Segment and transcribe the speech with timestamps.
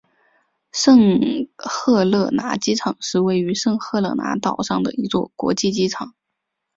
[0.71, 6.15] 圣赫勒拿机场是位于圣赫勒拿岛上的一座国际机场。